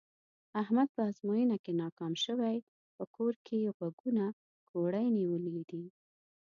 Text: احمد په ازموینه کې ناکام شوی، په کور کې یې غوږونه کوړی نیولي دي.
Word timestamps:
احمد 0.61 0.87
په 0.95 1.01
ازموینه 1.09 1.57
کې 1.63 1.71
ناکام 1.81 2.13
شوی، 2.25 2.57
په 2.95 3.03
کور 3.15 3.33
کې 3.45 3.55
یې 3.63 3.69
غوږونه 3.77 4.25
کوړی 4.69 5.07
نیولي 5.17 5.59
دي. 5.69 5.83